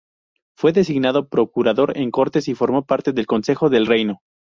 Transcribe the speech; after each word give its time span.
Fue 0.57 0.71
designado 0.73 1.29
Procurador 1.29 1.95
en 1.95 2.09
Cortes, 2.09 2.47
y 2.47 2.55
formó 2.55 2.87
parte 2.87 3.13
del 3.13 3.27
Consejo 3.27 3.69
del 3.69 3.85
Reino. 3.85 4.23